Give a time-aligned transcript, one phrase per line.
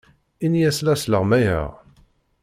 [0.45, 1.69] Ini-as la sleɣmayeɣ.